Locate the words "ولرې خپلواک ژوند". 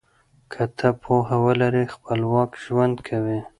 1.45-2.95